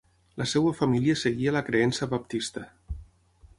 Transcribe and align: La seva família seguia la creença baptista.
La 0.41 0.45
seva 0.51 0.71
família 0.79 1.17
seguia 1.25 1.53
la 1.57 1.63
creença 1.69 2.09
baptista. 2.17 2.67